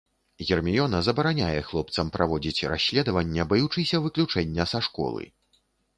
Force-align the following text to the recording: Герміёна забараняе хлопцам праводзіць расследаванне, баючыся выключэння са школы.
Герміёна 0.49 1.01
забараняе 1.07 1.59
хлопцам 1.67 2.09
праводзіць 2.15 2.67
расследаванне, 2.73 3.45
баючыся 3.53 3.97
выключэння 4.07 4.63
са 4.73 4.79
школы. 4.89 5.23